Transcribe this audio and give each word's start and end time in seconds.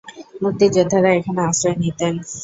মুক্তিযোদ্ধারা 0.43 1.09
এখানে 1.19 1.41
আশ্রয় 1.49 1.77
নিতেন। 1.81 2.13